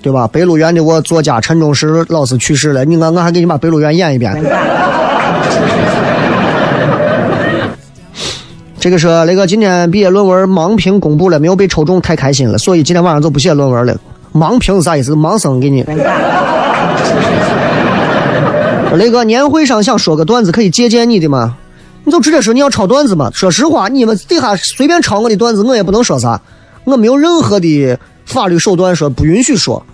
[0.00, 0.26] 对吧？
[0.26, 4.42] 北鲁园的我作家陈忠实老师去世了，你我我还给你把北鲁园演一遍。
[8.80, 13.94] 这个说雷哥今天毕业论文盲评公布了，没有被抽中，太开心了，所以今天晚上就不写论文了。
[14.32, 15.14] 盲评是啥意思？
[15.14, 15.84] 盲生给你。
[18.94, 21.58] 雷哥年会上想说个段子，可以借鉴你的吗？
[22.04, 23.30] 你就直接说你要抄段子嘛。
[23.34, 26.40] 说实话，你们底下随便抄我的段子，我也不能说啥，
[26.84, 29.84] 我没有任何的法律手段说不允许说，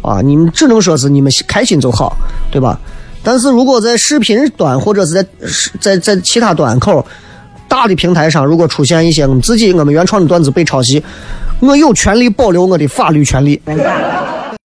[0.00, 2.16] 啊，你们只能说是你们开心就好，
[2.50, 2.80] 对吧？
[3.22, 5.26] 但是如果在视频端或者是在
[5.78, 7.04] 在在其他端口。
[7.70, 11.00] 大的平台上，如果出现一些我们自己我们原创的段子被抄袭，
[11.60, 13.60] 我有权利保留我的法律权利。